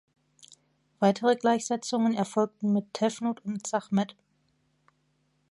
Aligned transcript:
Weitere 0.99 1.35
Gleichsetzungen 1.35 2.15
erfolgten 2.15 2.73
mit 2.73 2.91
Tefnut 2.91 3.45
und 3.45 3.67
Sachmet. 3.67 4.15